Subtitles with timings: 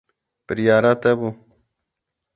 [0.47, 1.29] Biryara te bû.